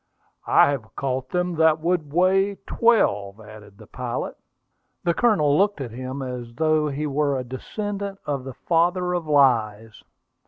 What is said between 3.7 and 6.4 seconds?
the pilot. The Colonel looked at him